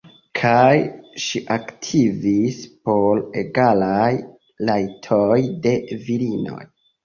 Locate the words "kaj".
0.37-0.77